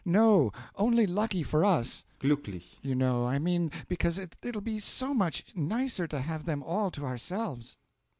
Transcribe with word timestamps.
no 0.03 0.51
only 0.77 1.05
lucky 1.05 1.43
for 1.43 1.63
us 1.63 2.03
glucklich, 2.19 2.75
you 2.81 2.95
know 2.95 3.27
I 3.27 3.37
mean 3.37 3.69
because 3.87 4.17
it'll 4.17 4.59
be 4.59 4.79
so 4.79 5.13
much 5.13 5.55
nicer 5.55 6.07
to 6.07 6.21
have 6.21 6.45
them 6.45 6.63
all 6.63 6.89
to 6.89 7.05
ourselves. 7.05 7.77